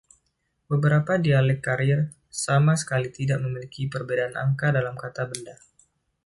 [0.71, 2.01] Beberapa dialek Carrier
[2.43, 5.55] sama sekali tidak memiliki perbedaan angka dalam kata benda.